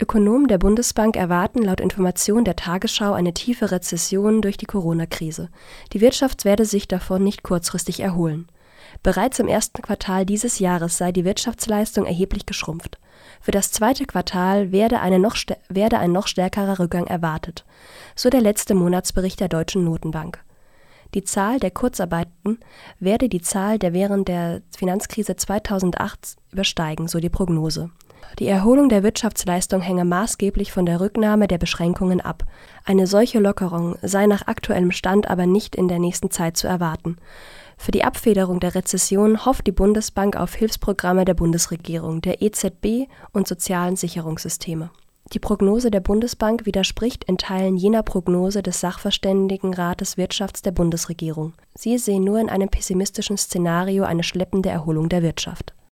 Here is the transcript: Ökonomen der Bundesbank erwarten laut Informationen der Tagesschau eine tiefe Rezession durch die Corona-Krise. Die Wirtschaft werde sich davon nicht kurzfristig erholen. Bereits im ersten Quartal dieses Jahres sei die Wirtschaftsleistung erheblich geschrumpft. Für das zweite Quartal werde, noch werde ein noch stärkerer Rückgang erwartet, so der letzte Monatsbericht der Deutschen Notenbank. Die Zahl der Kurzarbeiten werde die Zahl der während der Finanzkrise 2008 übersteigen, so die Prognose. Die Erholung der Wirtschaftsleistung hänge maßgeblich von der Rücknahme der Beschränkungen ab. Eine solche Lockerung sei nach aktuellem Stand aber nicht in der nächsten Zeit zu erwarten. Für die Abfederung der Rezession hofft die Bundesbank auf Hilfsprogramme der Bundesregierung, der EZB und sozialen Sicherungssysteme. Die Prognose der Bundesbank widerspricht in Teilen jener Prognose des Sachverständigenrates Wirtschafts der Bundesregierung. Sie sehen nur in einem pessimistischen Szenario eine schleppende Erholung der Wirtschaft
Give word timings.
Ökonomen 0.00 0.46
der 0.46 0.58
Bundesbank 0.58 1.16
erwarten 1.16 1.60
laut 1.60 1.80
Informationen 1.80 2.44
der 2.44 2.54
Tagesschau 2.54 3.14
eine 3.14 3.34
tiefe 3.34 3.72
Rezession 3.72 4.42
durch 4.42 4.56
die 4.56 4.66
Corona-Krise. 4.66 5.48
Die 5.92 6.00
Wirtschaft 6.00 6.44
werde 6.44 6.64
sich 6.64 6.86
davon 6.86 7.24
nicht 7.24 7.42
kurzfristig 7.42 7.98
erholen. 7.98 8.46
Bereits 9.02 9.40
im 9.40 9.48
ersten 9.48 9.82
Quartal 9.82 10.24
dieses 10.24 10.60
Jahres 10.60 10.98
sei 10.98 11.10
die 11.10 11.24
Wirtschaftsleistung 11.24 12.06
erheblich 12.06 12.46
geschrumpft. 12.46 12.98
Für 13.40 13.50
das 13.50 13.72
zweite 13.72 14.04
Quartal 14.04 14.70
werde, 14.70 15.00
noch 15.18 15.36
werde 15.68 15.98
ein 15.98 16.12
noch 16.12 16.28
stärkerer 16.28 16.78
Rückgang 16.78 17.08
erwartet, 17.08 17.64
so 18.14 18.30
der 18.30 18.40
letzte 18.40 18.76
Monatsbericht 18.76 19.40
der 19.40 19.48
Deutschen 19.48 19.82
Notenbank. 19.84 20.44
Die 21.14 21.24
Zahl 21.24 21.58
der 21.58 21.72
Kurzarbeiten 21.72 22.60
werde 23.00 23.28
die 23.28 23.40
Zahl 23.40 23.80
der 23.80 23.92
während 23.92 24.28
der 24.28 24.62
Finanzkrise 24.76 25.34
2008 25.34 26.36
übersteigen, 26.52 27.08
so 27.08 27.18
die 27.18 27.30
Prognose. 27.30 27.90
Die 28.38 28.46
Erholung 28.46 28.88
der 28.88 29.02
Wirtschaftsleistung 29.02 29.80
hänge 29.80 30.04
maßgeblich 30.04 30.70
von 30.70 30.86
der 30.86 31.00
Rücknahme 31.00 31.48
der 31.48 31.58
Beschränkungen 31.58 32.20
ab. 32.20 32.44
Eine 32.84 33.08
solche 33.08 33.40
Lockerung 33.40 33.96
sei 34.02 34.26
nach 34.26 34.46
aktuellem 34.46 34.92
Stand 34.92 35.28
aber 35.28 35.46
nicht 35.46 35.74
in 35.74 35.88
der 35.88 35.98
nächsten 35.98 36.30
Zeit 36.30 36.56
zu 36.56 36.68
erwarten. 36.68 37.16
Für 37.76 37.90
die 37.90 38.04
Abfederung 38.04 38.60
der 38.60 38.76
Rezession 38.76 39.44
hofft 39.44 39.66
die 39.66 39.72
Bundesbank 39.72 40.36
auf 40.36 40.54
Hilfsprogramme 40.54 41.24
der 41.24 41.34
Bundesregierung, 41.34 42.20
der 42.20 42.40
EZB 42.40 43.08
und 43.32 43.48
sozialen 43.48 43.96
Sicherungssysteme. 43.96 44.90
Die 45.32 45.40
Prognose 45.40 45.90
der 45.90 46.00
Bundesbank 46.00 46.64
widerspricht 46.64 47.24
in 47.24 47.38
Teilen 47.38 47.76
jener 47.76 48.02
Prognose 48.02 48.62
des 48.62 48.80
Sachverständigenrates 48.80 50.16
Wirtschafts 50.16 50.62
der 50.62 50.70
Bundesregierung. 50.70 51.54
Sie 51.74 51.98
sehen 51.98 52.24
nur 52.24 52.38
in 52.38 52.48
einem 52.48 52.68
pessimistischen 52.68 53.36
Szenario 53.36 54.04
eine 54.04 54.22
schleppende 54.22 54.70
Erholung 54.70 55.08
der 55.08 55.22
Wirtschaft 55.22 55.74